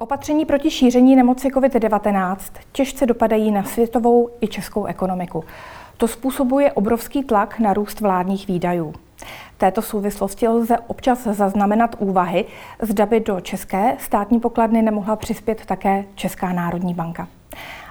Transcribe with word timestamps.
Opatření 0.00 0.44
proti 0.44 0.70
šíření 0.70 1.16
nemoci 1.16 1.48
COVID-19 1.48 2.36
těžce 2.72 3.06
dopadají 3.06 3.50
na 3.50 3.62
světovou 3.62 4.30
i 4.40 4.48
českou 4.48 4.84
ekonomiku. 4.84 5.44
To 5.96 6.08
způsobuje 6.08 6.72
obrovský 6.72 7.24
tlak 7.24 7.58
na 7.58 7.72
růst 7.72 8.00
vládních 8.00 8.48
výdajů. 8.48 8.92
V 9.54 9.58
této 9.58 9.82
souvislosti 9.82 10.48
lze 10.48 10.78
občas 10.78 11.22
zaznamenat 11.22 11.96
úvahy, 11.98 12.44
zda 12.82 13.06
by 13.06 13.20
do 13.20 13.40
české 13.40 13.96
státní 13.98 14.40
pokladny 14.40 14.82
nemohla 14.82 15.16
přispět 15.16 15.66
také 15.66 16.04
Česká 16.14 16.52
národní 16.52 16.94
banka. 16.94 17.28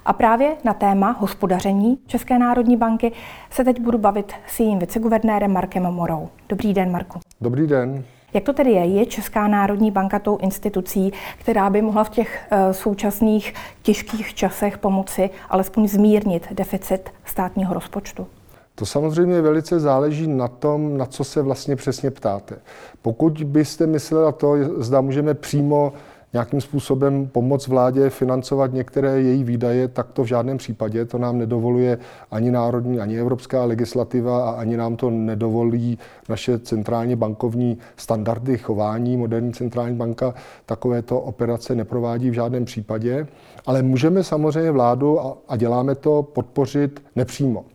A 0.06 0.14
právě 0.14 0.56
na 0.64 0.74
téma 0.74 1.12
hospodaření 1.12 2.00
České 2.08 2.40
národní 2.40 2.78
banky 2.78 3.12
se 3.50 3.64
teď 3.64 3.82
budu 3.82 3.98
bavit 3.98 4.34
s 4.48 4.60
jejím 4.60 4.80
viceguvernérem 4.80 5.54
Markem 5.54 5.84
Morou. 5.84 6.30
Dobrý 6.50 6.74
den, 6.74 6.92
Marku. 6.92 7.20
Dobrý 7.42 7.68
den. 7.68 8.04
Jak 8.34 8.44
to 8.44 8.54
tedy 8.54 8.72
je? 8.72 8.86
Je 8.86 9.06
Česká 9.06 9.48
národní 9.48 9.92
banka 9.92 10.20
tou 10.20 10.38
institucí, 10.38 11.14
která 11.38 11.70
by 11.70 11.82
mohla 11.82 12.04
v 12.04 12.10
těch 12.10 12.48
uh, 12.52 12.72
současných 12.72 13.54
těžkých 13.82 14.34
časech 14.34 14.78
pomoci 14.78 15.30
alespoň 15.50 15.88
zmírnit 15.88 16.48
deficit 16.54 17.10
státního 17.26 17.74
rozpočtu? 17.74 18.28
To 18.76 18.86
samozřejmě 18.86 19.42
velice 19.42 19.80
záleží 19.80 20.28
na 20.28 20.48
tom, 20.48 20.98
na 20.98 21.06
co 21.06 21.24
se 21.24 21.42
vlastně 21.42 21.76
přesně 21.76 22.12
ptáte. 22.12 22.56
Pokud 23.02 23.44
byste 23.44 23.88
myslela 23.88 24.32
to, 24.32 24.56
zda 24.78 25.02
můžeme 25.02 25.34
přímo 25.34 25.94
nějakým 26.34 26.62
způsobem 26.62 27.28
pomoct 27.28 27.68
vládě 27.68 28.10
financovat 28.10 28.74
některé 28.74 29.22
její 29.22 29.44
výdaje, 29.44 29.88
tak 29.88 30.12
to 30.12 30.24
v 30.24 30.28
žádném 30.28 30.58
případě. 30.58 31.06
To 31.06 31.18
nám 31.18 31.38
nedovoluje 31.38 31.98
ani 32.32 32.52
národní, 32.52 33.00
ani 33.00 33.20
evropská 33.20 33.66
legislativa 33.66 34.50
a 34.50 34.52
ani 34.52 34.78
nám 34.78 34.96
to 34.96 35.10
nedovolí 35.10 35.98
naše 36.30 36.60
centrálně 36.60 37.16
bankovní 37.16 37.78
standardy 37.98 38.58
chování. 38.58 39.18
Moderní 39.18 39.54
centrální 39.54 39.96
banka 39.96 40.34
takovéto 40.66 41.20
operace 41.20 41.76
neprovádí 41.76 42.30
v 42.30 42.34
žádném 42.34 42.66
případě, 42.66 43.28
ale 43.66 43.84
můžeme 43.84 44.24
samozřejmě 44.24 44.72
vládu, 44.72 45.20
a 45.48 45.58
děláme 45.58 45.96
to, 45.96 46.24
podpořit 46.24 47.04
nepřímo. 47.16 47.66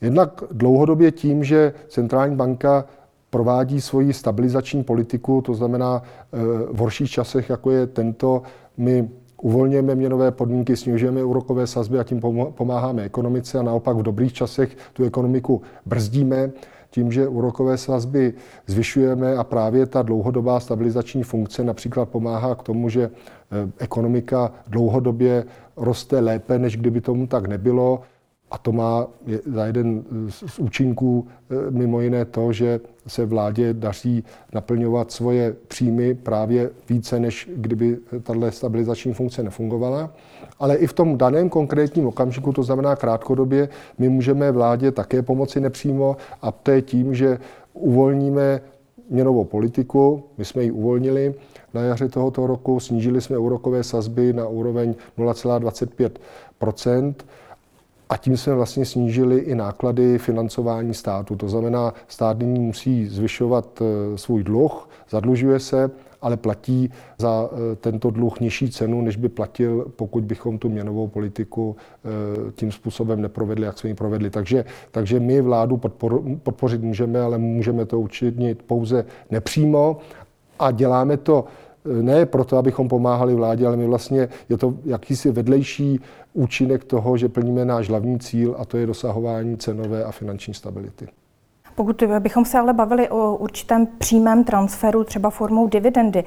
Jednak 0.00 0.42
dlouhodobě 0.50 1.12
tím, 1.12 1.44
že 1.44 1.72
centrální 1.88 2.36
banka 2.36 2.84
provádí 3.36 3.80
svoji 3.80 4.12
stabilizační 4.12 4.84
politiku, 4.84 5.42
to 5.42 5.54
znamená 5.54 6.02
eh, 6.02 6.38
v 6.72 6.78
horších 6.78 7.10
časech, 7.10 7.50
jako 7.50 7.70
je 7.70 7.86
tento, 7.86 8.42
my 8.76 9.08
uvolňujeme 9.42 9.94
měnové 9.94 10.30
podmínky, 10.30 10.76
snižujeme 10.76 11.24
úrokové 11.24 11.66
sazby 11.66 11.98
a 11.98 12.04
tím 12.04 12.20
pomáháme 12.50 13.02
ekonomice 13.02 13.58
a 13.58 13.62
naopak 13.62 13.96
v 13.96 14.02
dobrých 14.02 14.32
časech 14.32 14.76
tu 14.92 15.04
ekonomiku 15.04 15.62
brzdíme 15.86 16.50
tím, 16.90 17.12
že 17.12 17.28
úrokové 17.28 17.76
sazby 17.76 18.34
zvyšujeme 18.66 19.36
a 19.36 19.44
právě 19.44 19.86
ta 19.86 20.02
dlouhodobá 20.02 20.60
stabilizační 20.60 21.22
funkce 21.22 21.64
například 21.64 22.08
pomáhá 22.08 22.54
k 22.54 22.62
tomu, 22.62 22.88
že 22.88 23.04
eh, 23.04 23.70
ekonomika 23.78 24.52
dlouhodobě 24.66 25.44
roste 25.76 26.20
lépe, 26.20 26.58
než 26.58 26.76
kdyby 26.76 27.00
tomu 27.00 27.26
tak 27.26 27.46
nebylo. 27.48 28.00
A 28.50 28.58
to 28.58 28.72
má 28.72 29.06
za 29.46 29.66
jeden 29.66 30.04
z 30.28 30.58
účinků 30.58 31.26
e, 31.50 31.70
mimo 31.70 32.00
jiné 32.00 32.24
to, 32.24 32.52
že 32.52 32.80
se 33.06 33.26
vládě 33.26 33.74
daří 33.74 34.24
naplňovat 34.54 35.12
svoje 35.12 35.56
příjmy 35.68 36.14
právě 36.14 36.70
více, 36.88 37.20
než 37.20 37.50
kdyby 37.56 37.98
tato 38.22 38.50
stabilizační 38.50 39.14
funkce 39.14 39.42
nefungovala. 39.42 40.10
Ale 40.58 40.76
i 40.76 40.86
v 40.86 40.92
tom 40.92 41.18
daném 41.18 41.48
konkrétním 41.48 42.06
okamžiku, 42.06 42.52
to 42.52 42.62
znamená 42.62 42.96
krátkodobě, 42.96 43.68
my 43.98 44.08
můžeme 44.08 44.52
vládě 44.52 44.92
také 44.92 45.22
pomoci 45.22 45.60
nepřímo 45.60 46.16
a 46.42 46.52
to 46.52 46.70
je 46.70 46.82
tím, 46.82 47.14
že 47.14 47.38
uvolníme 47.74 48.60
měnovou 49.10 49.44
politiku, 49.44 50.24
my 50.38 50.44
jsme 50.44 50.62
ji 50.62 50.70
uvolnili 50.70 51.34
na 51.74 51.80
jaře 51.80 52.08
tohoto 52.08 52.46
roku, 52.46 52.80
snížili 52.80 53.20
jsme 53.20 53.38
úrokové 53.38 53.84
sazby 53.84 54.32
na 54.32 54.48
úroveň 54.48 54.94
0,25 55.18 57.14
a 58.08 58.16
tím 58.16 58.36
jsme 58.36 58.54
vlastně 58.54 58.84
snížili 58.84 59.38
i 59.38 59.54
náklady 59.54 60.18
financování 60.18 60.94
státu. 60.94 61.36
To 61.36 61.48
znamená, 61.48 61.94
stát 62.08 62.38
nyní 62.38 62.60
musí 62.60 63.06
zvyšovat 63.06 63.82
eh, 63.82 64.18
svůj 64.18 64.44
dluh, 64.44 64.88
zadlužuje 65.10 65.60
se, 65.60 65.90
ale 66.22 66.36
platí 66.36 66.90
za 67.18 67.50
eh, 67.52 67.76
tento 67.76 68.10
dluh 68.10 68.40
nižší 68.40 68.70
cenu, 68.70 69.02
než 69.02 69.16
by 69.16 69.28
platil, 69.28 69.86
pokud 69.96 70.24
bychom 70.24 70.58
tu 70.58 70.68
měnovou 70.68 71.08
politiku 71.08 71.76
eh, 71.78 72.52
tím 72.52 72.72
způsobem 72.72 73.22
neprovedli, 73.22 73.66
jak 73.66 73.78
jsme 73.78 73.90
ji 73.90 73.94
provedli. 73.94 74.30
Takže, 74.30 74.64
takže 74.90 75.20
my 75.20 75.40
vládu 75.40 75.76
podpor, 75.76 76.22
podpořit 76.42 76.82
můžeme, 76.82 77.20
ale 77.20 77.38
můžeme 77.38 77.84
to 77.86 78.00
učinit 78.00 78.62
pouze 78.62 79.04
nepřímo 79.30 79.96
a 80.58 80.70
děláme 80.70 81.16
to 81.16 81.44
ne 82.02 82.26
proto, 82.26 82.56
abychom 82.56 82.88
pomáhali 82.88 83.34
vládě, 83.34 83.66
ale 83.66 83.76
my 83.76 83.86
vlastně 83.86 84.28
je 84.48 84.58
to 84.58 84.74
jakýsi 84.84 85.30
vedlejší 85.30 86.00
účinek 86.34 86.84
toho, 86.84 87.16
že 87.16 87.28
plníme 87.28 87.64
náš 87.64 87.88
hlavní 87.88 88.18
cíl 88.18 88.54
a 88.58 88.64
to 88.64 88.76
je 88.76 88.86
dosahování 88.86 89.56
cenové 89.56 90.04
a 90.04 90.12
finanční 90.12 90.54
stability. 90.54 91.08
Pokud 91.76 92.02
bychom 92.18 92.44
se 92.44 92.58
ale 92.58 92.72
bavili 92.72 93.08
o 93.08 93.36
určitém 93.36 93.86
přímém 93.86 94.44
transferu, 94.44 95.04
třeba 95.04 95.30
formou 95.30 95.68
dividendy, 95.68 96.24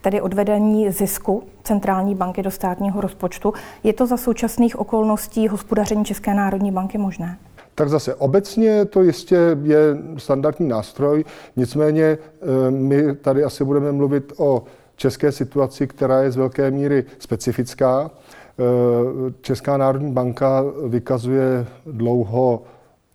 tedy 0.00 0.20
odvedení 0.20 0.90
zisku 0.90 1.42
centrální 1.64 2.14
banky 2.14 2.42
do 2.42 2.50
státního 2.50 3.00
rozpočtu, 3.00 3.52
je 3.84 3.92
to 3.92 4.06
za 4.06 4.16
současných 4.16 4.78
okolností 4.78 5.48
hospodaření 5.48 6.04
České 6.04 6.34
národní 6.34 6.72
banky 6.72 6.98
možné? 6.98 7.38
Tak 7.74 7.88
zase 7.88 8.14
obecně 8.14 8.84
to 8.84 9.02
jistě 9.02 9.36
je 9.62 9.78
standardní 10.16 10.68
nástroj, 10.68 11.24
nicméně 11.56 12.02
eh, 12.04 12.70
my 12.70 13.16
tady 13.16 13.44
asi 13.44 13.64
budeme 13.64 13.92
mluvit 13.92 14.32
o 14.36 14.64
české 14.96 15.32
situaci, 15.32 15.86
která 15.86 16.22
je 16.22 16.30
z 16.30 16.36
velké 16.36 16.70
míry 16.70 17.04
specifická. 17.18 18.10
Eh, 18.10 19.32
Česká 19.40 19.76
národní 19.76 20.12
banka 20.12 20.64
vykazuje 20.88 21.66
dlouho 21.86 22.62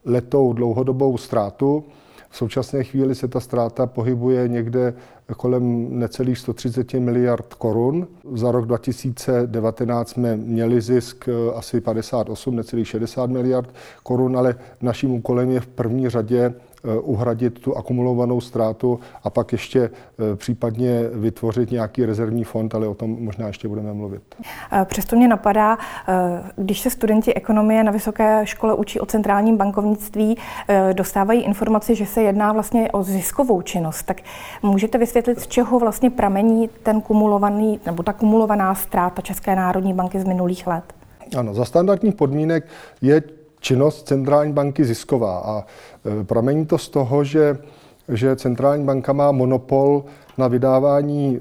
letou 0.05 0.53
dlouhodobou 0.53 1.17
ztrátu. 1.17 1.83
V 2.29 2.37
současné 2.37 2.83
chvíli 2.83 3.15
se 3.15 3.27
ta 3.27 3.39
ztráta 3.39 3.85
pohybuje 3.85 4.47
někde 4.47 4.93
kolem 5.37 5.87
necelých 5.99 6.37
130 6.37 6.93
miliard 6.93 7.53
korun. 7.53 8.07
Za 8.33 8.51
rok 8.51 8.65
2019 8.65 10.09
jsme 10.09 10.37
měli 10.37 10.81
zisk 10.81 11.29
eh, 11.29 11.53
asi 11.55 11.81
58, 11.81 12.55
necelých 12.55 12.87
60 12.87 13.29
miliard 13.29 13.69
korun, 14.03 14.37
ale 14.37 14.55
naším 14.81 15.11
úkolem 15.11 15.51
je 15.51 15.59
v 15.59 15.67
první 15.67 16.09
řadě 16.09 16.53
uhradit 17.01 17.59
tu 17.59 17.77
akumulovanou 17.77 18.41
ztrátu 18.41 18.99
a 19.23 19.29
pak 19.29 19.51
ještě 19.51 19.79
eh, 19.81 20.35
případně 20.35 21.01
vytvořit 21.13 21.71
nějaký 21.71 22.05
rezervní 22.05 22.43
fond, 22.43 22.75
ale 22.75 22.87
o 22.87 22.93
tom 22.93 23.17
možná 23.19 23.47
ještě 23.47 23.67
budeme 23.67 23.93
mluvit. 23.93 24.21
Eh, 24.71 24.85
přesto 24.85 25.15
mě 25.15 25.27
napadá, 25.27 25.77
když 26.55 26.79
se 26.79 26.89
studenti 26.89 27.33
ekonomie 27.33 27.83
na 27.83 27.91
vysoké 27.91 28.41
škole 28.43 28.75
učí 28.75 28.99
o 28.99 29.05
centrálním 29.05 29.57
bankovnictví, 29.57 30.37
dostávají 30.93 31.41
informaci, 31.41 31.95
že 31.95 32.05
se 32.05 32.21
jedná 32.21 32.53
vlastně 32.53 32.91
o 32.91 33.03
ziskovou 33.03 33.61
činnost. 33.61 34.03
Tak 34.03 34.21
můžete 34.63 34.97
vysvětlit, 34.97 35.39
z 35.39 35.47
čeho 35.47 35.79
vlastně 35.79 36.09
pramení 36.09 36.69
ten 36.83 37.01
kumulovaný 37.01 37.79
nebo 37.85 38.03
ta 38.03 38.13
kumulovaná 38.13 38.75
ztráta 38.75 39.21
České 39.21 39.55
národní 39.55 39.93
banky 39.93 40.19
z 40.19 40.23
minulých 40.23 40.67
let? 40.67 40.83
Ano, 41.37 41.53
za 41.53 41.65
standardních 41.65 42.15
podmínek 42.15 42.65
je 43.01 43.21
činnost 43.59 44.07
centrální 44.07 44.53
banky 44.53 44.85
zisková 44.85 45.37
a 45.37 45.65
e, 46.21 46.23
pramení 46.23 46.65
to 46.65 46.77
z 46.77 46.89
toho, 46.89 47.23
že, 47.23 47.57
že 48.09 48.35
centrální 48.35 48.85
banka 48.85 49.13
má 49.13 49.31
monopol 49.31 50.03
na 50.37 50.47
vydávání 50.47 51.35
e, 51.37 51.39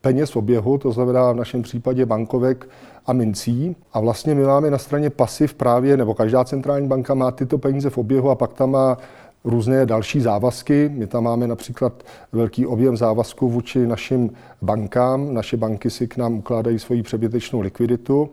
peněz 0.00 0.30
v 0.30 0.36
oběhu, 0.36 0.78
to 0.78 0.92
znamená 0.92 1.32
v 1.32 1.36
našem 1.36 1.62
případě 1.62 2.06
bankovek 2.06 2.68
a 3.06 3.12
mincí. 3.12 3.76
A 3.92 4.00
vlastně 4.00 4.34
my 4.34 4.44
máme 4.44 4.70
na 4.70 4.78
straně 4.78 5.10
pasiv 5.10 5.54
právě, 5.54 5.96
nebo 5.96 6.14
každá 6.14 6.44
centrální 6.44 6.88
banka 6.88 7.14
má 7.14 7.30
tyto 7.30 7.58
peníze 7.58 7.90
v 7.90 7.98
oběhu 7.98 8.30
a 8.30 8.34
pak 8.34 8.52
tam 8.52 8.70
má 8.70 8.98
různé 9.44 9.86
další 9.86 10.20
závazky. 10.20 10.90
My 10.94 11.06
tam 11.06 11.24
máme 11.24 11.46
například 11.46 11.92
velký 12.32 12.66
objem 12.66 12.96
závazků 12.96 13.48
vůči 13.48 13.86
našim 13.86 14.30
bankám. 14.62 15.34
Naše 15.34 15.56
banky 15.56 15.90
si 15.90 16.08
k 16.08 16.16
nám 16.16 16.34
ukládají 16.34 16.78
svoji 16.78 17.02
přebytečnou 17.02 17.60
likviditu. 17.60 18.28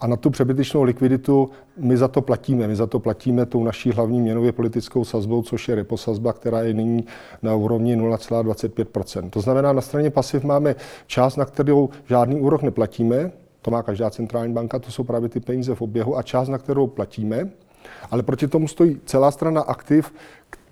A 0.00 0.06
na 0.06 0.16
tu 0.16 0.30
přebytečnou 0.30 0.82
likviditu 0.82 1.50
my 1.76 1.96
za 1.96 2.08
to 2.08 2.20
platíme. 2.20 2.68
My 2.68 2.76
za 2.76 2.86
to 2.86 3.00
platíme 3.00 3.46
tou 3.46 3.64
naší 3.64 3.90
hlavní 3.90 4.20
měnově 4.20 4.52
politickou 4.52 5.04
sazbou, 5.04 5.42
což 5.42 5.68
je 5.68 5.74
repo 5.74 5.96
sazba, 5.96 6.32
která 6.32 6.62
je 6.62 6.74
nyní 6.74 7.04
na 7.42 7.54
úrovni 7.54 7.96
0,25% 7.96 9.30
To 9.30 9.40
znamená, 9.40 9.72
na 9.72 9.80
straně 9.80 10.10
pasiv 10.10 10.44
máme 10.44 10.74
část, 11.06 11.36
na 11.36 11.44
kterou 11.44 11.88
žádný 12.08 12.40
úrok 12.40 12.62
neplatíme, 12.62 13.32
to 13.62 13.70
má 13.70 13.82
každá 13.82 14.10
centrální 14.10 14.52
banka, 14.52 14.78
to 14.78 14.90
jsou 14.90 15.04
právě 15.04 15.28
ty 15.28 15.40
peníze 15.40 15.74
v 15.74 15.82
oběhu, 15.82 16.18
a 16.18 16.22
část, 16.22 16.48
na 16.48 16.58
kterou 16.58 16.86
platíme. 16.86 17.48
Ale 18.10 18.22
proti 18.22 18.48
tomu 18.48 18.68
stojí 18.68 19.00
celá 19.04 19.30
strana 19.30 19.60
aktiv, 19.60 20.12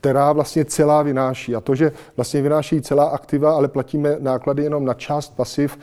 která 0.00 0.32
vlastně 0.32 0.64
celá 0.64 1.02
vynáší. 1.02 1.54
A 1.54 1.60
to, 1.60 1.74
že 1.74 1.92
vlastně 2.16 2.42
vynáší 2.42 2.80
celá 2.80 3.04
aktiva, 3.04 3.56
ale 3.56 3.68
platíme 3.68 4.16
náklady 4.18 4.62
jenom 4.62 4.84
na 4.84 4.94
část 4.94 5.36
pasiv, 5.36 5.78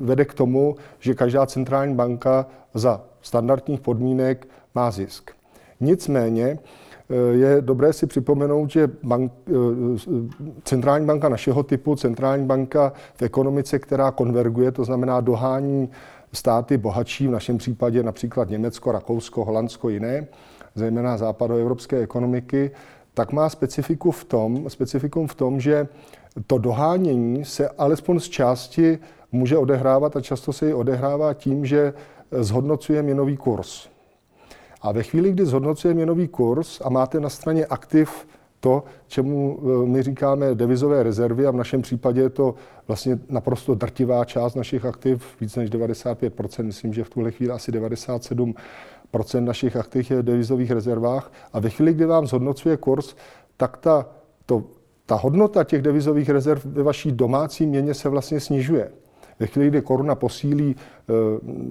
vede 0.00 0.24
k 0.24 0.34
tomu, 0.34 0.76
že 0.98 1.14
každá 1.14 1.46
centrální 1.46 1.94
banka 1.94 2.46
za 2.74 3.00
standardních 3.22 3.80
podmínek 3.80 4.48
má 4.74 4.90
zisk. 4.90 5.30
Nicméně 5.80 6.58
je 7.30 7.56
dobré 7.60 7.92
si 7.92 8.06
připomenout, 8.06 8.70
že 8.70 8.90
bank, 9.02 9.32
centrální 10.64 11.06
banka 11.06 11.28
našeho 11.28 11.62
typu, 11.62 11.96
centrální 11.96 12.46
banka 12.46 12.92
v 13.14 13.22
ekonomice, 13.22 13.78
která 13.78 14.10
konverguje, 14.10 14.72
to 14.72 14.84
znamená 14.84 15.20
dohání 15.20 15.88
státy 16.32 16.78
bohatší, 16.78 17.28
v 17.28 17.30
našem 17.30 17.58
případě 17.58 18.02
například 18.02 18.50
Německo, 18.50 18.92
Rakousko, 18.92 19.44
Holandsko, 19.44 19.88
jiné, 19.88 20.26
zejména 20.74 21.16
západoevropské 21.16 21.98
ekonomiky, 21.98 22.70
tak 23.14 23.32
má 23.32 23.48
specifiku 23.48 24.10
v 24.10 24.24
tom, 24.24 24.70
specifikum 24.70 25.26
v 25.26 25.34
tom, 25.34 25.60
že 25.60 25.88
to 26.46 26.58
dohánění 26.58 27.44
se 27.44 27.68
alespoň 27.68 28.20
z 28.20 28.28
části 28.28 28.98
může 29.32 29.58
odehrávat 29.58 30.16
a 30.16 30.20
často 30.20 30.52
se 30.52 30.66
ji 30.66 30.74
odehrává 30.74 31.34
tím, 31.34 31.66
že 31.66 31.92
zhodnocuje 32.30 33.02
měnový 33.02 33.36
kurz. 33.36 33.88
A 34.82 34.92
ve 34.92 35.02
chvíli, 35.02 35.32
kdy 35.32 35.46
zhodnocuje 35.46 35.94
měnový 35.94 36.28
kurz 36.28 36.80
a 36.84 36.88
máte 36.88 37.20
na 37.20 37.28
straně 37.28 37.66
aktiv 37.66 38.26
to, 38.60 38.84
čemu 39.06 39.58
e, 39.82 39.86
my 39.86 40.02
říkáme 40.02 40.54
devizové 40.54 41.02
rezervy 41.02 41.46
a 41.46 41.50
v 41.50 41.56
našem 41.56 41.82
případě 41.82 42.20
je 42.20 42.30
to 42.30 42.54
vlastně 42.88 43.18
naprosto 43.28 43.74
drtivá 43.74 44.24
část 44.24 44.54
našich 44.54 44.84
aktiv, 44.84 45.36
víc 45.40 45.56
než 45.56 45.70
95%, 45.70 46.64
myslím, 46.64 46.92
že 46.92 47.04
v 47.04 47.10
tuhle 47.10 47.30
chvíli 47.30 47.52
asi 47.52 47.72
97% 47.72 48.54
našich 49.40 49.76
aktiv 49.76 50.10
je 50.10 50.22
v 50.22 50.22
devizových 50.22 50.70
rezervách 50.70 51.32
a 51.52 51.60
ve 51.60 51.70
chvíli, 51.70 51.94
kdy 51.94 52.04
vám 52.04 52.26
zhodnocuje 52.26 52.76
kurz, 52.76 53.14
tak 53.56 53.76
ta, 53.76 54.06
to, 54.46 54.64
ta 55.06 55.14
hodnota 55.14 55.64
těch 55.64 55.82
devizových 55.82 56.28
rezerv 56.30 56.62
ve 56.64 56.82
vaší 56.82 57.12
domácí 57.12 57.66
měně 57.66 57.94
se 57.94 58.08
vlastně 58.08 58.40
snižuje. 58.40 58.90
Ve 59.40 59.46
chvíli, 59.46 59.68
kdy 59.68 59.82
koruna 59.82 60.14
posílí 60.14 60.76
e, 60.76 61.12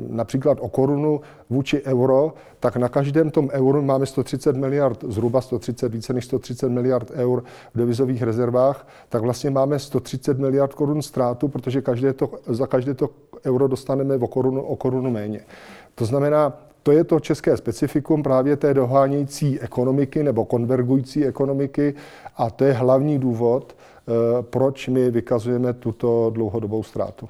například 0.09 0.57
o 0.61 0.69
korunu 0.69 1.21
vůči 1.49 1.83
euro, 1.83 2.33
tak 2.59 2.77
na 2.77 2.89
každém 2.89 3.31
tom 3.31 3.49
euru 3.51 3.81
máme 3.81 4.05
130 4.05 4.55
miliard, 4.55 5.03
zhruba 5.07 5.41
130, 5.41 5.93
více 5.93 6.13
než 6.13 6.25
130 6.25 6.69
miliard 6.69 7.11
eur 7.11 7.43
v 7.73 7.77
devizových 7.77 8.23
rezervách, 8.23 8.87
tak 9.09 9.21
vlastně 9.21 9.49
máme 9.49 9.79
130 9.79 10.39
miliard 10.39 10.73
korun 10.73 11.01
ztrátu, 11.01 11.47
protože 11.47 11.81
každé 11.81 12.13
to, 12.13 12.29
za 12.47 12.67
každé 12.67 12.93
to 12.93 13.09
euro 13.45 13.67
dostaneme 13.67 14.15
o 14.15 14.27
korunu, 14.27 14.61
o 14.61 14.75
korunu 14.75 15.11
méně. 15.11 15.39
To 15.95 16.05
znamená, 16.05 16.53
to 16.83 16.91
je 16.91 17.03
to 17.03 17.19
české 17.19 17.57
specifikum 17.57 18.23
právě 18.23 18.55
té 18.55 18.73
dohánějící 18.73 19.59
ekonomiky 19.59 20.23
nebo 20.23 20.45
konvergující 20.45 21.25
ekonomiky 21.25 21.93
a 22.37 22.49
to 22.49 22.63
je 22.63 22.73
hlavní 22.73 23.19
důvod, 23.19 23.75
e, 23.75 24.43
proč 24.43 24.87
my 24.87 25.11
vykazujeme 25.11 25.73
tuto 25.73 26.31
dlouhodobou 26.33 26.83
ztrátu. 26.83 27.29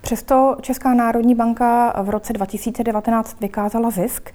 Přesto 0.00 0.56
Česká 0.60 0.94
národní 0.94 1.34
banka 1.34 2.02
v 2.02 2.10
roce 2.10 2.32
2019 2.32 3.40
vykázala 3.40 3.90
zisk. 3.90 4.30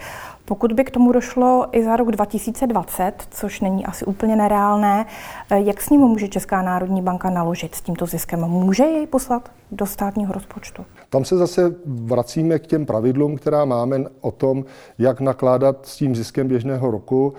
Pokud 0.46 0.74
by 0.74 0.84
k 0.84 0.92
tomu 0.92 1.12
došlo 1.12 1.66
i 1.72 1.84
za 1.84 1.96
rok 1.96 2.12
2020, 2.12 3.14
což 3.32 3.62
není 3.62 3.86
asi 3.86 4.06
úplně 4.06 4.36
nereálné, 4.36 5.06
jak 5.50 5.82
s 5.82 5.90
ním 5.90 6.02
může 6.02 6.28
Česká 6.28 6.62
národní 6.62 7.02
banka 7.02 7.30
naložit 7.30 7.76
s 7.76 7.82
tímto 7.82 8.06
ziskem? 8.06 8.40
Může 8.40 8.84
jej 8.84 9.08
poslat 9.08 9.52
do 9.72 9.86
státního 9.86 10.34
rozpočtu? 10.34 10.86
Tam 11.10 11.26
se 11.26 11.38
zase 11.38 11.76
vracíme 11.86 12.60
k 12.60 12.68
těm 12.68 12.86
pravidlům, 12.86 13.36
která 13.36 13.66
máme 13.66 14.04
o 14.22 14.32
tom, 14.32 14.66
jak 14.98 15.22
nakládat 15.22 15.86
s 15.86 15.96
tím 15.96 16.16
ziskem 16.16 16.48
běžného 16.48 16.92
roku. 16.92 17.34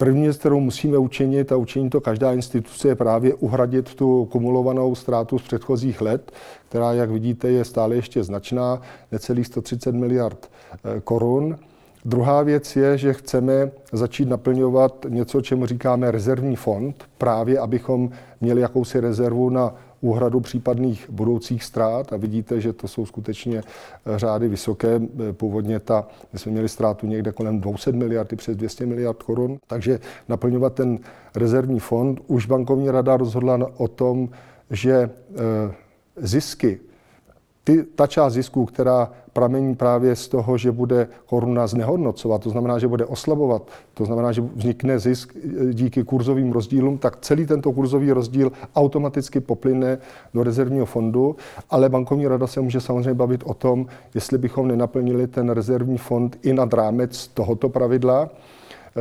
První 0.00 0.22
věc, 0.22 0.36
kterou 0.36 0.60
musíme 0.60 0.98
učinit, 0.98 1.52
a 1.52 1.56
učinit 1.56 1.90
to 1.90 2.00
každá 2.00 2.32
instituce, 2.32 2.88
je 2.88 2.94
právě 2.94 3.34
uhradit 3.34 3.94
tu 3.94 4.24
kumulovanou 4.24 4.94
ztrátu 4.94 5.38
z 5.38 5.42
předchozích 5.42 6.00
let, 6.00 6.32
která, 6.68 6.92
jak 6.92 7.10
vidíte, 7.10 7.50
je 7.50 7.64
stále 7.64 7.96
ještě 7.96 8.24
značná, 8.24 8.80
necelých 9.12 9.46
130 9.46 9.94
miliard 9.94 10.50
eh, 10.84 11.00
korun. 11.00 11.58
Druhá 12.04 12.42
věc 12.42 12.76
je, 12.76 12.98
že 12.98 13.12
chceme 13.12 13.70
začít 13.92 14.28
naplňovat 14.28 15.06
něco, 15.08 15.40
čemu 15.40 15.66
říkáme 15.66 16.10
rezervní 16.10 16.56
fond, 16.56 17.04
právě 17.18 17.58
abychom 17.58 18.10
měli 18.40 18.60
jakousi 18.60 19.00
rezervu 19.00 19.50
na 19.50 19.74
úhradu 20.00 20.40
případných 20.40 21.10
budoucích 21.10 21.64
ztrát 21.64 22.12
a 22.12 22.16
vidíte, 22.16 22.60
že 22.60 22.72
to 22.72 22.88
jsou 22.88 23.06
skutečně 23.06 23.58
eh, 23.58 24.18
řády 24.18 24.48
vysoké. 24.48 25.00
Eh, 25.28 25.32
původně 25.32 25.80
ta, 25.80 26.08
my 26.32 26.38
jsme 26.38 26.52
měli 26.52 26.68
ztrátu 26.68 27.06
někde 27.06 27.32
kolem 27.32 27.60
200 27.60 27.92
miliard, 27.92 28.36
přes 28.36 28.56
200 28.56 28.86
miliard 28.86 29.22
korun, 29.22 29.58
takže 29.66 30.00
naplňovat 30.28 30.74
ten 30.74 30.98
rezervní 31.34 31.80
fond. 31.80 32.20
Už 32.26 32.46
bankovní 32.46 32.90
rada 32.90 33.16
rozhodla 33.16 33.70
o 33.76 33.88
tom, 33.88 34.28
že 34.70 34.92
eh, 34.92 35.74
zisky 36.16 36.80
ty, 37.64 37.84
ta 37.94 38.06
část 38.06 38.32
zisků, 38.32 38.64
která 38.64 39.10
pramení 39.32 39.74
právě 39.74 40.16
z 40.16 40.28
toho, 40.28 40.58
že 40.58 40.72
bude 40.72 41.08
koruna 41.26 41.66
znehodnocovat, 41.66 42.42
to 42.42 42.50
znamená, 42.50 42.78
že 42.78 42.88
bude 42.88 43.04
oslabovat, 43.04 43.62
to 43.94 44.04
znamená, 44.04 44.32
že 44.32 44.42
vznikne 44.54 44.98
zisk 44.98 45.36
díky 45.72 46.04
kurzovým 46.04 46.52
rozdílům, 46.52 46.98
tak 46.98 47.16
celý 47.20 47.46
tento 47.46 47.72
kurzový 47.72 48.12
rozdíl 48.12 48.52
automaticky 48.74 49.40
poplyne 49.40 49.98
do 50.34 50.42
rezervního 50.42 50.86
fondu, 50.86 51.36
ale 51.70 51.88
bankovní 51.88 52.28
rada 52.28 52.46
se 52.46 52.60
může 52.60 52.80
samozřejmě 52.80 53.14
bavit 53.14 53.42
o 53.46 53.54
tom, 53.54 53.86
jestli 54.14 54.38
bychom 54.38 54.68
nenaplnili 54.68 55.26
ten 55.26 55.50
rezervní 55.50 55.98
fond 55.98 56.38
i 56.42 56.52
nad 56.52 56.74
rámec 56.74 57.28
tohoto 57.28 57.68
pravidla. 57.68 58.30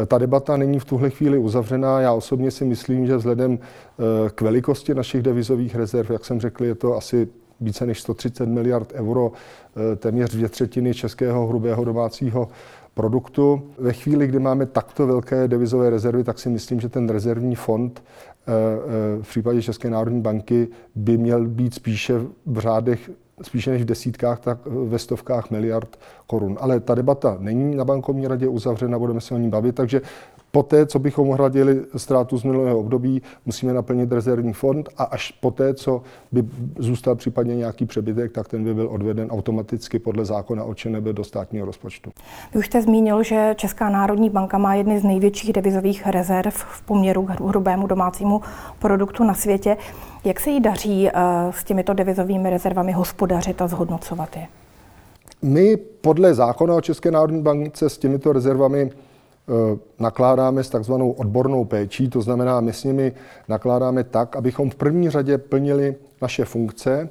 Ta 0.07 0.17
debata 0.17 0.57
není 0.57 0.79
v 0.79 0.85
tuhle 0.85 1.09
chvíli 1.09 1.37
uzavřená. 1.37 2.01
Já 2.01 2.13
osobně 2.13 2.51
si 2.51 2.65
myslím, 2.65 3.07
že 3.07 3.17
vzhledem 3.17 3.59
eh, 3.59 4.29
k 4.29 4.41
velikosti 4.41 4.93
našich 4.93 5.21
devizových 5.21 5.75
rezerv, 5.75 6.11
jak 6.11 6.25
jsem 6.25 6.39
řekl, 6.39 6.65
je 6.65 6.75
to 6.75 6.97
asi 6.97 7.27
více 7.61 7.85
než 7.85 8.01
130 8.01 8.49
miliard 8.49 8.93
euro, 8.93 9.31
eh, 9.31 9.95
téměř 9.95 10.31
dvě 10.31 10.49
třetiny 10.49 10.93
českého 10.93 11.47
hrubého 11.47 11.85
domácího 11.85 12.47
produktu. 12.93 13.61
Ve 13.77 13.93
chvíli, 13.93 14.27
kdy 14.27 14.39
máme 14.39 14.65
takto 14.65 15.07
velké 15.07 15.47
devizové 15.47 15.89
rezervy, 15.89 16.23
tak 16.23 16.39
si 16.39 16.49
myslím, 16.49 16.79
že 16.79 16.89
ten 16.89 17.09
rezervní 17.09 17.55
fond 17.55 18.03
eh, 18.03 18.51
eh, 18.51 19.23
v 19.23 19.29
případě 19.29 19.61
České 19.61 19.89
národní 19.89 20.21
banky 20.21 20.67
by 20.95 21.17
měl 21.17 21.47
být 21.47 21.73
spíše 21.73 22.19
v 22.45 22.59
řádech 22.59 23.09
spíše 23.41 23.71
než 23.71 23.81
v 23.81 23.85
desítkách, 23.85 24.39
tak 24.39 24.65
ve 24.65 24.99
stovkách 24.99 25.51
miliard 25.51 25.99
korun. 26.27 26.57
Ale 26.59 26.79
ta 26.79 26.95
debata 26.95 27.37
není 27.39 27.75
na 27.75 27.85
bankovní 27.85 28.27
radě 28.27 28.47
uzavřena, 28.47 28.99
budeme 28.99 29.21
se 29.21 29.35
o 29.35 29.37
ní 29.37 29.49
bavit, 29.49 29.75
takže 29.75 30.01
Poté, 30.51 30.85
co 30.85 30.99
bychom 30.99 31.29
uhradili 31.29 31.81
ztrátu 31.97 32.37
z 32.37 32.43
minulého 32.43 32.79
období, 32.79 33.21
musíme 33.45 33.73
naplnit 33.73 34.11
rezervní 34.11 34.53
fond 34.53 34.89
a 34.97 35.03
až 35.03 35.31
poté, 35.31 35.73
co 35.73 36.01
by 36.31 36.43
zůstal 36.79 37.15
případně 37.15 37.55
nějaký 37.55 37.85
přebytek, 37.85 38.31
tak 38.31 38.47
ten 38.47 38.63
by 38.63 38.73
byl 38.73 38.87
odveden 38.91 39.31
automaticky 39.31 39.99
podle 39.99 40.25
zákona 40.25 40.63
o 40.63 40.73
ČNB 40.73 41.03
do 41.03 41.23
státního 41.23 41.65
rozpočtu. 41.65 42.11
Vy 42.53 42.59
už 42.59 42.65
jste 42.65 42.81
zmínil, 42.81 43.23
že 43.23 43.53
Česká 43.57 43.89
národní 43.89 44.29
banka 44.29 44.57
má 44.57 44.75
jedny 44.75 44.99
z 44.99 45.03
největších 45.03 45.53
devizových 45.53 46.07
rezerv 46.07 46.53
v 46.53 46.81
poměru 46.81 47.25
k 47.25 47.29
hrubému 47.29 47.87
domácímu 47.87 48.41
produktu 48.79 49.23
na 49.23 49.33
světě. 49.33 49.77
Jak 50.25 50.39
se 50.39 50.49
jí 50.49 50.59
daří 50.59 51.09
eh, 51.09 51.11
s 51.51 51.63
těmito 51.63 51.93
devizovými 51.93 52.49
rezervami 52.49 52.91
hospodařit 52.91 53.61
a 53.61 53.67
zhodnocovat 53.67 54.35
je? 54.37 54.47
My 55.41 55.77
podle 55.77 56.33
zákona 56.33 56.75
o 56.75 56.81
České 56.81 57.11
národní 57.11 57.41
bance 57.41 57.89
s 57.89 57.97
těmito 57.97 58.33
rezervami 58.33 58.91
nakládáme 59.99 60.63
s 60.63 60.69
takzvanou 60.69 61.11
odbornou 61.11 61.65
péčí, 61.65 62.09
to 62.09 62.21
znamená, 62.21 62.61
my 62.61 62.73
s 62.73 62.83
nimi 62.83 63.13
nakládáme 63.47 64.03
tak, 64.03 64.35
abychom 64.35 64.69
v 64.69 64.75
první 64.75 65.09
řadě 65.09 65.37
plnili 65.37 65.95
naše 66.21 66.45
funkce 66.45 67.09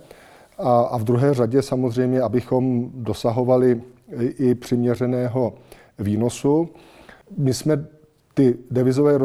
a, 0.58 0.80
a 0.80 0.98
v 0.98 1.04
druhé 1.04 1.34
řadě 1.34 1.62
samozřejmě, 1.62 2.20
abychom 2.20 2.90
dosahovali 2.94 3.82
i 4.38 4.54
přiměřeného 4.54 5.54
výnosu. 5.98 6.68
My 7.38 7.54
jsme 7.54 7.86
ty 8.34 8.58
devizové 8.70 9.18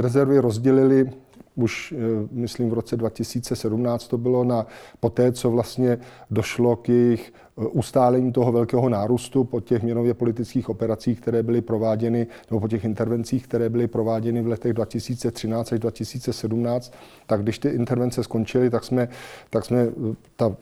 rezervy 0.00 0.38
rozdělili 0.38 1.10
už, 1.58 1.94
eh, 1.96 2.28
myslím, 2.30 2.70
v 2.70 2.72
roce 2.72 2.96
2017 2.96 4.08
to 4.08 4.18
bylo 4.18 4.44
na 4.44 4.66
poté, 5.00 5.32
co 5.32 5.50
vlastně 5.50 5.98
došlo 6.30 6.76
k 6.76 6.88
jejich 6.88 7.32
eh, 7.32 7.66
ustálení 7.66 8.32
toho 8.32 8.52
velkého 8.52 8.88
nárůstu 8.88 9.44
po 9.44 9.60
těch 9.60 9.82
měnově 9.82 10.14
politických 10.14 10.68
operacích, 10.68 11.20
které 11.20 11.42
byly 11.42 11.60
prováděny, 11.60 12.26
nebo 12.50 12.60
po 12.60 12.68
těch 12.68 12.84
intervencích, 12.84 13.46
které 13.46 13.68
byly 13.68 13.86
prováděny 13.86 14.42
v 14.42 14.46
letech 14.46 14.72
2013 14.72 15.72
až 15.72 15.78
2017, 15.80 16.92
tak 17.26 17.42
když 17.42 17.58
ty 17.58 17.68
intervence 17.68 18.24
skončily, 18.24 18.70
tak 18.70 18.84
jsme, 18.84 19.08
tak 19.50 19.64
jsme 19.64 19.80
eh, 19.80 20.14
ta, 20.36 20.56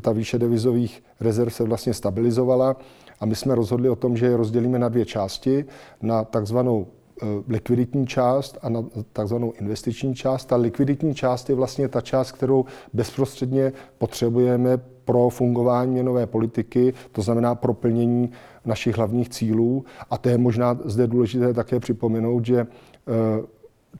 ta 0.00 0.12
výše 0.12 0.38
devizových 0.38 1.02
rezerv 1.20 1.54
se 1.54 1.64
vlastně 1.64 1.94
stabilizovala 1.94 2.76
a 3.20 3.26
my 3.26 3.34
jsme 3.34 3.54
rozhodli 3.54 3.88
o 3.88 3.96
tom, 3.96 4.16
že 4.16 4.26
je 4.26 4.36
rozdělíme 4.36 4.78
na 4.78 4.88
dvě 4.88 5.04
části, 5.04 5.64
na 6.02 6.24
takzvanou 6.24 6.86
likviditní 7.48 8.06
část 8.06 8.58
a 8.62 8.68
na 8.68 8.84
takzvanou 9.12 9.52
investiční 9.52 10.14
část. 10.14 10.44
Ta 10.44 10.56
likviditní 10.56 11.14
část 11.14 11.48
je 11.48 11.54
vlastně 11.54 11.88
ta 11.88 12.00
část, 12.00 12.32
kterou 12.32 12.64
bezprostředně 12.92 13.72
potřebujeme 13.98 14.78
pro 15.04 15.28
fungování 15.28 15.92
měnové 15.92 16.26
politiky, 16.26 16.94
to 17.12 17.22
znamená 17.22 17.54
pro 17.54 17.74
plnění 17.74 18.30
našich 18.64 18.96
hlavních 18.96 19.28
cílů. 19.28 19.84
A 20.10 20.18
to 20.18 20.28
je 20.28 20.38
možná 20.38 20.78
zde 20.84 21.06
důležité 21.06 21.54
také 21.54 21.80
připomenout, 21.80 22.46
že 22.46 22.60
eh, 22.60 22.66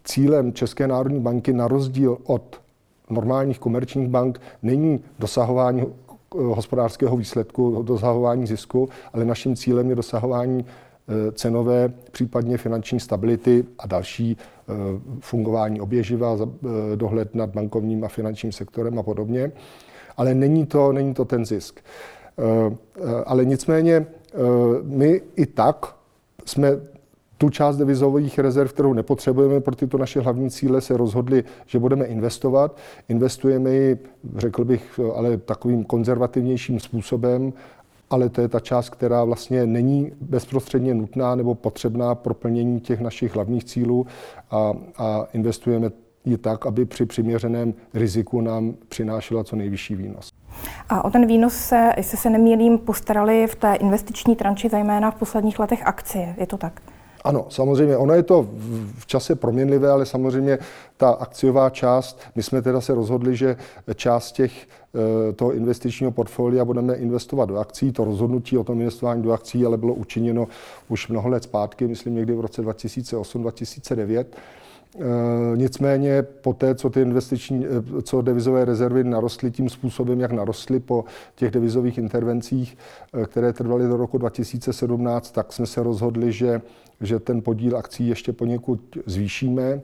cílem 0.04 0.52
České 0.52 0.88
národní 0.88 1.20
banky 1.20 1.52
na 1.52 1.68
rozdíl 1.68 2.18
od 2.24 2.60
normálních 3.10 3.58
komerčních 3.58 4.08
bank 4.08 4.40
není 4.62 5.00
dosahování 5.18 5.82
eh, 5.82 5.86
hospodářského 6.34 7.16
výsledku, 7.16 7.82
dosahování 7.82 8.46
zisku, 8.46 8.88
ale 9.12 9.24
naším 9.24 9.56
cílem 9.56 9.90
je 9.90 9.96
dosahování 9.96 10.64
cenové, 11.32 11.92
případně 12.12 12.58
finanční 12.58 13.00
stability 13.00 13.64
a 13.78 13.86
další 13.86 14.36
fungování 15.20 15.80
oběživa, 15.80 16.38
dohled 16.94 17.34
nad 17.34 17.50
bankovním 17.50 18.04
a 18.04 18.08
finančním 18.08 18.52
sektorem 18.52 18.98
a 18.98 19.02
podobně. 19.02 19.52
Ale 20.16 20.34
není 20.34 20.66
to, 20.66 20.92
není 20.92 21.14
to 21.14 21.24
ten 21.24 21.46
zisk. 21.46 21.80
Ale 23.26 23.44
nicméně 23.44 24.06
my 24.82 25.20
i 25.36 25.46
tak 25.46 25.94
jsme 26.44 26.80
tu 27.38 27.50
část 27.50 27.76
devizových 27.76 28.38
rezerv, 28.38 28.72
kterou 28.72 28.92
nepotřebujeme 28.92 29.60
pro 29.60 29.74
tyto 29.76 29.98
naše 29.98 30.20
hlavní 30.20 30.50
cíle, 30.50 30.80
se 30.80 30.96
rozhodli, 30.96 31.44
že 31.66 31.78
budeme 31.78 32.04
investovat. 32.04 32.76
Investujeme 33.08 33.70
ji, 33.70 33.98
řekl 34.36 34.64
bych, 34.64 35.00
ale 35.14 35.36
takovým 35.36 35.84
konzervativnějším 35.84 36.80
způsobem, 36.80 37.52
ale 38.12 38.28
to 38.28 38.40
je 38.40 38.48
ta 38.48 38.60
část, 38.60 38.90
která 38.90 39.24
vlastně 39.24 39.66
není 39.66 40.12
bezprostředně 40.20 40.94
nutná 40.94 41.34
nebo 41.34 41.54
potřebná 41.54 42.14
pro 42.14 42.34
plnění 42.34 42.80
těch 42.80 43.00
našich 43.00 43.34
hlavních 43.34 43.64
cílů 43.64 44.06
a, 44.50 44.72
a 44.98 45.26
investujeme 45.32 45.90
ji 46.24 46.38
tak, 46.38 46.66
aby 46.66 46.84
při 46.84 47.06
přiměřeném 47.06 47.74
riziku 47.94 48.40
nám 48.40 48.74
přinášela 48.88 49.44
co 49.44 49.56
nejvyšší 49.56 49.94
výnos. 49.94 50.28
A 50.88 51.04
o 51.04 51.10
ten 51.10 51.26
výnos 51.26 51.54
se, 51.54 51.92
jestli 51.96 52.18
se 52.18 52.30
nemýlím, 52.30 52.78
postarali 52.78 53.46
v 53.46 53.54
té 53.54 53.74
investiční 53.74 54.36
tranči, 54.36 54.68
zejména 54.68 55.10
v 55.10 55.14
posledních 55.14 55.58
letech 55.58 55.86
akcie. 55.86 56.34
Je 56.38 56.46
to 56.46 56.56
tak? 56.56 56.80
Ano, 57.24 57.46
samozřejmě, 57.48 57.96
ono 57.96 58.14
je 58.14 58.22
to 58.22 58.48
v 58.98 59.06
čase 59.06 59.34
proměnlivé, 59.34 59.90
ale 59.90 60.06
samozřejmě 60.06 60.58
ta 60.96 61.10
akciová 61.10 61.70
část, 61.70 62.20
my 62.34 62.42
jsme 62.42 62.62
teda 62.62 62.80
se 62.80 62.94
rozhodli, 62.94 63.36
že 63.36 63.56
část 63.94 64.32
těch 64.32 64.52
eh, 65.28 65.32
toho 65.32 65.52
investičního 65.52 66.12
portfolia 66.12 66.64
budeme 66.64 66.94
investovat 66.94 67.48
do 67.48 67.58
akcí. 67.58 67.92
To 67.92 68.04
rozhodnutí 68.04 68.58
o 68.58 68.64
tom 68.64 68.80
investování 68.80 69.22
do 69.22 69.32
akcí 69.32 69.66
ale 69.66 69.76
bylo 69.76 69.94
učiněno 69.94 70.48
už 70.88 71.08
mnoho 71.08 71.28
let 71.28 71.42
zpátky, 71.42 71.88
myslím 71.88 72.14
někdy 72.14 72.34
v 72.34 72.40
roce 72.40 72.62
2008-2009. 72.62 74.24
Eh, 75.00 75.56
nicméně 75.56 76.22
po 76.22 76.54
té, 76.54 76.74
co 76.74 76.90
ty 76.90 77.00
investiční, 77.00 77.66
eh, 77.66 78.02
co 78.02 78.22
devizové 78.22 78.64
rezervy 78.64 79.04
narostly 79.04 79.50
tím 79.50 79.68
způsobem, 79.68 80.20
jak 80.20 80.32
narostly 80.32 80.80
po 80.80 81.04
těch 81.34 81.50
devizových 81.50 81.98
intervencích, 81.98 82.78
které 83.26 83.52
trvaly 83.52 83.88
do 83.88 83.96
roku 83.96 84.18
2017, 84.18 85.30
tak 85.30 85.52
jsme 85.52 85.66
se 85.66 85.82
rozhodli, 85.82 86.32
že 86.32 86.60
že 87.02 87.18
ten 87.18 87.42
podíl 87.42 87.76
akcí 87.76 88.08
ještě 88.08 88.32
poněkud 88.32 88.80
zvýšíme. 89.06 89.62
Eh, 89.62 89.80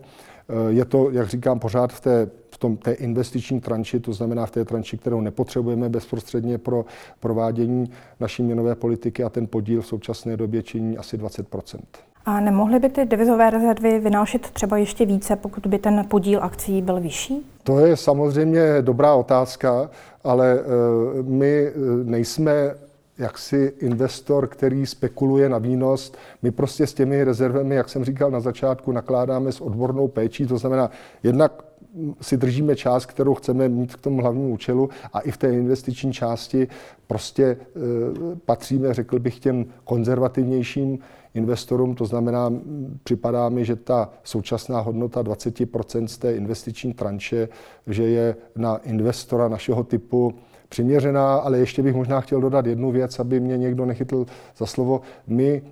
je 0.69 0.85
to, 0.85 1.11
jak 1.11 1.29
říkám, 1.29 1.59
pořád 1.59 1.93
v 1.93 2.01
té, 2.01 2.31
v 2.51 2.59
tom, 2.59 2.77
té 2.77 2.93
investiční 2.93 3.61
tranči, 3.61 4.01
to 4.01 4.13
znamená 4.13 4.47
v 4.47 4.51
té 4.51 4.65
tranči, 4.65 4.99
kterou 4.99 5.21
nepotřebujeme 5.21 5.89
bezprostředně 5.89 6.59
pro 6.59 6.85
provádění 7.21 7.91
naší 8.21 8.43
měnové 8.43 8.75
politiky 8.75 9.25
a 9.25 9.29
ten 9.29 9.47
podíl 9.47 9.83
v 9.83 9.87
současné 9.87 10.37
době 10.37 10.63
činí 10.63 10.99
asi 10.99 11.17
20 11.17 11.47
a 12.29 12.41
nemohly 12.41 12.79
by 12.79 12.89
ty 12.89 13.05
devizové 13.05 13.51
rezervy 13.51 14.01
vynášet 14.01 14.51
třeba 14.51 14.77
ještě 14.77 15.07
více, 15.07 15.37
pokud 15.37 15.67
by 15.67 15.79
ten 15.79 16.05
podíl 16.09 16.41
akcí 16.43 16.83
byl 16.83 17.01
vyšší? 17.01 17.47
To 17.63 17.79
je 17.79 17.97
samozřejmě 17.97 18.61
dobrá 18.81 19.15
otázka, 19.15 19.91
ale 20.25 20.59
eh, 20.61 21.23
my 21.23 21.67
eh, 21.67 21.73
nejsme 22.05 22.53
jaksi 23.19 23.73
investor, 23.81 24.47
který 24.47 24.87
spekuluje 24.87 25.49
na 25.49 25.59
výnos. 25.59 26.13
My 26.43 26.51
prostě 26.51 26.87
s 26.87 26.95
těmi 26.95 27.25
rezervemi, 27.25 27.75
jak 27.75 27.89
jsem 27.89 28.05
říkal 28.05 28.31
na 28.31 28.41
začátku, 28.41 28.93
nakládáme 28.93 29.53
s 29.53 29.61
odbornou 29.61 30.09
péčí, 30.09 30.47
to 30.47 30.59
znamená 30.59 30.91
jednak 31.23 31.63
si 32.21 32.37
držíme 32.37 32.77
část, 32.77 33.07
kterou 33.07 33.35
chceme 33.35 33.69
mít 33.69 33.97
k 33.97 34.01
tomu 34.01 34.23
hlavnímu 34.23 34.53
účelu 34.53 34.89
a 35.13 35.21
i 35.21 35.31
v 35.31 35.37
té 35.37 35.53
investiční 35.53 36.13
části 36.13 36.69
prostě 37.07 37.45
e, 37.45 37.57
patříme, 38.47 38.95
řekl 38.95 39.19
bych, 39.19 39.39
těm 39.39 39.67
konzervativnějším 39.85 40.99
investorům. 41.35 41.95
To 41.95 42.05
znamená, 42.05 42.53
připadá 43.03 43.49
mi, 43.49 43.65
že 43.65 43.77
ta 43.77 44.11
současná 44.23 44.81
hodnota 44.81 45.23
20% 45.23 46.05
z 46.05 46.19
té 46.19 46.35
investiční 46.35 46.95
tranše, 46.95 47.49
že 47.87 48.03
je 48.03 48.37
na 48.57 48.77
investora 48.77 49.49
našeho 49.49 49.85
typu 49.85 50.35
přiměřená, 50.69 51.35
ale 51.35 51.59
ještě 51.59 51.83
bych 51.83 51.95
možná 51.95 52.21
chtěl 52.21 52.41
dodat 52.41 52.67
jednu 52.67 52.91
věc, 52.91 53.19
aby 53.19 53.41
mě 53.41 53.59
někdo 53.59 53.87
nechytl 53.87 54.27
za 54.57 54.67
slovo. 54.67 55.01
My 55.27 55.63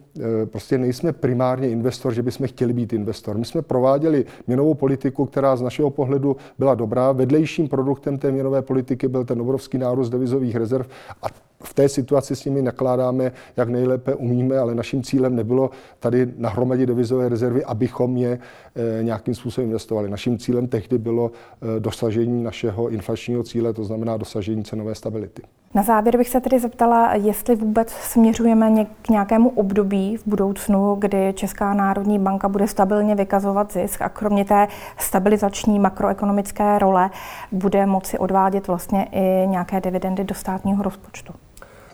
e, 0.43 0.47
prostě 0.47 0.79
nejsme 0.79 1.13
primárně 1.13 1.69
investor, 1.69 2.15
že 2.15 2.23
bychom 2.23 2.47
chtěli 2.47 2.73
být 2.73 2.93
investor. 2.93 3.39
My 3.39 3.45
jsme 3.45 3.63
prováděli 3.63 4.25
měnovou 4.47 4.75
politiku, 4.75 5.27
která 5.27 5.57
z 5.57 5.63
našeho 5.63 5.91
pohledu 5.91 6.37
byla 6.59 6.75
dobrá. 6.75 7.13
Vedlejším 7.13 7.69
produktem 7.69 8.19
té 8.19 8.31
měnové 8.33 8.63
politiky 8.63 9.09
byl 9.09 9.25
ten 9.25 9.41
obrovský 9.41 9.79
nárůst 9.79 10.11
devizových 10.11 10.57
rezerv 10.57 10.87
a 11.23 11.27
v 11.67 11.75
té 11.75 11.89
situaci 11.89 12.37
s 12.37 12.45
nimi 12.45 12.63
nakládáme, 12.63 13.33
jak 13.57 13.69
nejlépe 13.69 14.15
umíme, 14.15 14.59
ale 14.59 14.75
naším 14.75 15.03
cílem 15.03 15.37
nebylo 15.37 15.71
tady 16.01 16.29
nahromadit 16.37 16.89
devizové 16.89 17.29
rezervy, 17.29 17.65
abychom 17.65 18.17
je 18.17 18.39
eh, 18.99 19.03
nějakým 19.03 19.35
způsobem 19.35 19.69
investovali. 19.71 20.11
Naším 20.11 20.39
cílem 20.39 20.69
tehdy 20.69 20.99
bylo 20.99 21.31
eh, 21.31 21.81
dosažení 21.81 22.43
našeho 22.43 22.89
inflačního 22.89 23.43
cíle, 23.43 23.73
to 23.73 23.85
znamená 23.85 24.17
dosažení 24.17 24.65
cenové 24.65 24.95
stability. 24.95 25.43
Na 25.75 25.83
závěr 25.83 26.17
bych 26.17 26.29
se 26.29 26.41
tedy 26.41 26.59
zeptala, 26.59 27.15
jestli 27.15 27.57
vůbec 27.57 27.91
směřujeme 27.91 28.85
k 29.03 29.09
nějakému 29.09 29.49
období 29.49 30.17
v 30.17 30.23
budoucnu, 30.27 30.95
kdy 30.95 31.33
Česká 31.37 31.75
národní 31.75 32.19
banka 32.19 32.49
bude 32.49 32.67
stabilně 32.69 33.15
vykazovat 33.15 33.73
zisk 33.73 34.03
a 34.03 34.09
kromě 34.09 34.45
té 34.45 34.69
stabilizační 34.99 35.79
makroekonomické 35.79 36.79
role 36.79 37.11
bude 37.53 37.87
moci 37.87 38.19
odvádět 38.19 38.67
vlastně 38.67 39.09
i 39.13 39.47
nějaké 39.47 39.81
dividendy 39.81 40.25
do 40.25 40.35
státního 40.35 40.83
rozpočtu. 40.83 41.33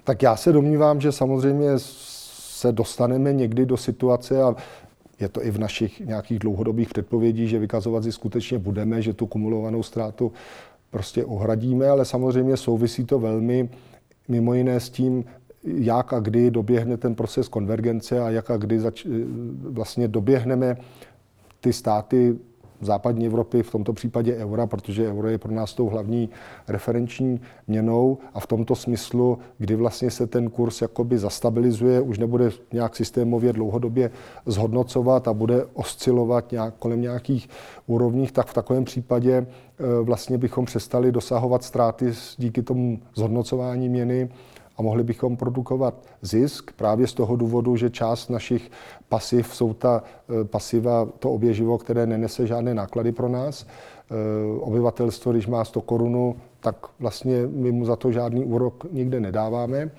Tak 0.05 0.23
já 0.23 0.37
se 0.37 0.53
domnívám, 0.53 1.01
že 1.01 1.13
samozřejmě 1.13 1.69
se 1.77 2.73
dostaneme 2.73 3.33
někdy 3.33 3.67
do 3.67 3.77
situace 3.77 4.43
a 4.43 4.55
je 5.21 5.29
to 5.29 5.45
i 5.45 5.51
v 5.51 5.59
našich 5.59 6.01
nějakých 6.01 6.39
dlouhodobých 6.39 6.89
předpovědích, 6.89 7.49
že 7.49 7.59
vykazovat 7.59 8.05
si 8.05 8.13
skutečně 8.13 8.59
budeme, 8.59 9.03
že 9.03 9.13
tu 9.13 9.27
kumulovanou 9.27 9.83
ztrátu 9.83 10.33
prostě 10.91 11.25
ohradíme, 11.25 11.89
ale 11.89 12.05
samozřejmě 12.05 12.57
souvisí 12.57 13.05
to 13.05 13.19
velmi 13.19 13.69
mimo 14.29 14.55
jiné 14.55 14.81
s 14.81 14.91
tím, 14.91 15.25
jak 15.65 16.13
a 16.13 16.21
kdy 16.21 16.51
doběhne 16.51 16.97
ten 16.97 17.15
proces 17.15 17.49
konvergence 17.49 18.21
a 18.21 18.31
jak 18.31 18.51
a 18.51 18.57
kdy 18.57 18.81
zač- 18.81 19.07
vlastně 19.63 20.09
doběhneme 20.09 20.77
ty 21.61 21.73
státy 21.73 22.37
západní 22.83 23.27
Evropy, 23.27 23.63
v 23.63 23.71
tomto 23.71 23.93
případě 23.93 24.37
eura, 24.37 24.67
protože 24.67 25.09
euro 25.09 25.29
je 25.29 25.39
pro 25.39 25.53
nás 25.53 25.75
tou 25.75 25.89
hlavní 25.89 26.29
referenční 26.69 27.41
měnou 27.69 28.19
a 28.35 28.41
v 28.41 28.47
tomto 28.47 28.75
smyslu, 28.75 29.39
kdy 29.59 29.75
vlastně 29.75 30.11
se 30.11 30.27
ten 30.27 30.51
kurz 30.51 30.83
jakoby 30.83 31.19
zastabilizuje, 31.19 32.01
už 32.01 32.19
nebude 32.19 32.51
nějak 32.73 32.97
systémově 32.97 33.53
dlouhodobě 33.53 34.11
zhodnocovat 34.47 35.29
a 35.29 35.33
bude 35.33 35.65
oscilovat 35.75 36.53
nějak 36.53 36.75
kolem 36.79 37.01
nějakých 37.01 37.49
úrovních, 37.87 38.33
tak 38.33 38.47
v 38.47 38.55
takovém 38.55 38.85
případě 38.85 39.33
e, 39.33 39.47
vlastně 40.03 40.39
bychom 40.39 40.65
přestali 40.65 41.13
dosahovat 41.13 41.65
ztráty 41.65 42.13
díky 42.39 42.63
tomu 42.63 43.01
zhodnocování 43.15 43.89
měny 43.89 44.29
a 44.77 44.83
mohli 44.83 45.05
bychom 45.05 45.37
produkovat 45.37 45.95
zisk 46.23 46.73
právě 46.73 47.07
z 47.07 47.15
toho 47.15 47.37
důvodu, 47.37 47.77
že 47.77 47.91
část 47.91 48.31
našich 48.31 48.71
pasiv 49.09 49.55
jsou 49.55 49.75
ta 49.75 50.03
e, 50.41 50.45
pasiva, 50.45 51.09
to 51.19 51.31
oběživo, 51.31 51.79
které 51.79 52.07
nenese 52.07 52.47
žádné 52.47 52.75
náklady 52.75 53.13
pro 53.13 53.29
nás. 53.29 53.63
E, 53.63 53.67
obyvatelstvo, 54.61 55.33
když 55.33 55.47
má 55.47 55.65
100 55.65 55.81
korunu, 55.81 56.37
tak 56.61 56.77
vlastně 56.99 57.47
my 57.47 57.73
mu 57.73 57.85
za 57.85 57.97
to 57.97 58.13
žádný 58.13 58.45
úrok 58.45 58.87
nikde 58.93 59.21
nedáváme. 59.21 59.79
E, 59.79 59.91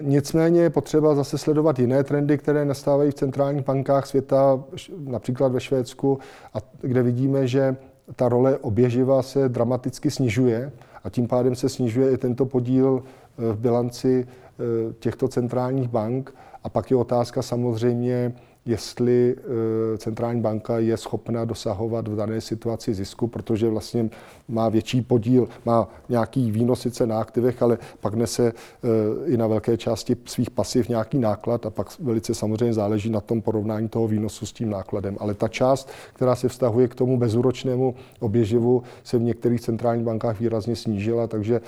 nicméně 0.00 0.60
je 0.60 0.70
potřeba 0.70 1.14
zase 1.14 1.38
sledovat 1.38 1.78
jiné 1.78 2.04
trendy, 2.04 2.38
které 2.38 2.64
nastávají 2.64 3.10
v 3.10 3.14
centrálních 3.14 3.64
bankách 3.64 4.06
světa, 4.06 4.64
například 5.04 5.52
ve 5.52 5.60
Švédsku, 5.60 6.18
a 6.54 6.58
kde 6.80 7.02
vidíme, 7.02 7.46
že 7.46 7.76
ta 8.16 8.28
role 8.28 8.58
oběživa 8.58 9.22
se 9.22 9.48
dramaticky 9.48 10.10
snižuje 10.10 10.72
a 11.04 11.10
tím 11.10 11.28
pádem 11.28 11.54
se 11.54 11.68
snižuje 11.68 12.12
i 12.12 12.16
tento 12.16 12.46
podíl 12.46 13.02
v 13.38 13.56
bilanci 13.56 14.26
eh, 14.26 14.92
těchto 14.98 15.28
centrálních 15.28 15.88
bank. 15.88 16.34
A 16.64 16.68
pak 16.68 16.90
je 16.90 16.96
otázka 16.96 17.42
samozřejmě, 17.42 18.32
jestli 18.66 19.34
eh, 19.38 19.98
centrální 19.98 20.40
banka 20.40 20.78
je 20.78 20.96
schopna 20.96 21.44
dosahovat 21.44 22.08
v 22.08 22.16
dané 22.16 22.40
situaci 22.40 22.94
zisku, 22.94 23.26
protože 23.26 23.68
vlastně 23.68 24.10
má 24.48 24.68
větší 24.68 25.02
podíl, 25.02 25.48
má 25.64 25.88
nějaký 26.08 26.50
výnos 26.50 26.80
sice 26.80 27.06
na 27.06 27.20
aktivech, 27.20 27.62
ale 27.62 27.78
pak 28.00 28.14
nese 28.14 28.52
eh, 28.52 29.32
i 29.32 29.36
na 29.36 29.46
velké 29.46 29.76
části 29.76 30.16
svých 30.24 30.50
pasiv 30.50 30.88
nějaký 30.88 31.18
náklad 31.18 31.66
a 31.66 31.70
pak 31.70 32.00
velice 32.00 32.34
samozřejmě 32.34 32.74
záleží 32.74 33.10
na 33.10 33.20
tom 33.20 33.42
porovnání 33.42 33.88
toho 33.88 34.08
výnosu 34.08 34.46
s 34.46 34.52
tím 34.52 34.70
nákladem. 34.70 35.16
Ale 35.20 35.34
ta 35.34 35.48
část, 35.48 35.90
která 36.12 36.34
se 36.34 36.48
vztahuje 36.48 36.88
k 36.88 36.94
tomu 36.94 37.18
bezúročnému 37.18 37.94
oběživu, 38.20 38.82
se 39.04 39.18
v 39.18 39.22
některých 39.22 39.60
centrálních 39.60 40.04
bankách 40.04 40.40
výrazně 40.40 40.76
snížila, 40.76 41.26
takže 41.26 41.60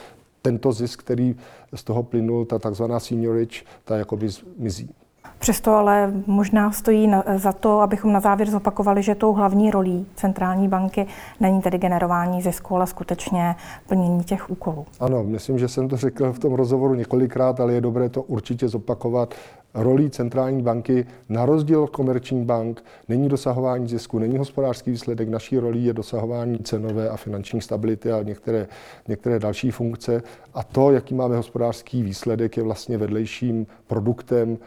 tento 0.42 0.72
zisk, 0.72 1.00
který 1.00 1.36
z 1.74 1.84
toho 1.84 2.02
plynul, 2.02 2.44
ta 2.44 2.58
takzvaná 2.58 3.00
seniorage, 3.00 3.62
ta 3.84 3.96
jakoby 3.96 4.28
mizí. 4.56 4.94
Přesto 5.38 5.72
ale 5.72 6.12
možná 6.26 6.72
stojí 6.72 7.12
za 7.36 7.52
to, 7.52 7.80
abychom 7.80 8.12
na 8.12 8.20
závěr 8.20 8.50
zopakovali, 8.50 9.02
že 9.02 9.14
tou 9.14 9.32
hlavní 9.32 9.70
rolí 9.70 10.06
centrální 10.16 10.68
banky 10.68 11.06
není 11.40 11.62
tedy 11.62 11.78
generování 11.78 12.42
zisku, 12.42 12.76
ale 12.76 12.86
skutečně 12.86 13.54
plnění 13.88 14.24
těch 14.24 14.50
úkolů. 14.50 14.86
Ano, 15.00 15.24
myslím, 15.24 15.58
že 15.58 15.68
jsem 15.68 15.88
to 15.88 15.96
řekl 15.96 16.32
v 16.32 16.38
tom 16.38 16.54
rozhovoru 16.54 16.94
několikrát, 16.94 17.60
ale 17.60 17.72
je 17.72 17.80
dobré 17.80 18.08
to 18.08 18.22
určitě 18.22 18.68
zopakovat. 18.68 19.34
rolí 19.74 20.10
centrální 20.10 20.62
banky 20.62 21.06
na 21.28 21.46
rozdíl 21.46 21.82
od 21.82 21.90
komerčních 21.90 22.44
bank 22.44 22.84
není 23.08 23.28
dosahování 23.28 23.88
zisku, 23.88 24.18
není 24.18 24.38
hospodářský 24.38 24.90
výsledek. 24.90 25.28
Naší 25.28 25.58
rolí 25.58 25.84
je 25.84 25.92
dosahování 25.92 26.58
cenové 26.58 27.08
a 27.08 27.16
finanční 27.16 27.60
stability 27.60 28.12
a 28.12 28.22
některé, 28.22 28.66
některé 29.08 29.38
další 29.38 29.70
funkce. 29.70 30.22
A 30.54 30.62
to, 30.62 30.90
jaký 30.90 31.14
máme 31.14 31.36
hospodářský 31.36 32.02
výsledek, 32.02 32.56
je 32.56 32.62
vlastně 32.62 32.98
vedlejším 32.98 33.66
produktem 33.86 34.58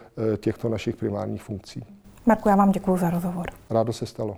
těchto 0.61 0.69
našich 0.69 0.95
primárních 0.95 1.43
funkcí. 1.43 1.83
Marku, 2.25 2.49
já 2.49 2.55
vám 2.55 2.71
děkuji 2.71 2.97
za 2.97 3.09
rozhovor. 3.09 3.45
Rádo 3.69 3.93
se 3.93 4.05
stalo. 4.05 4.37